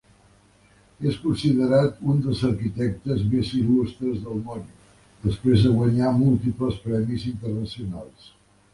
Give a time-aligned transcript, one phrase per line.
[1.09, 4.67] És considerat un dels arquitectes més il·lustres del món,
[5.29, 8.31] després de guanyar múltiples premis internacionals.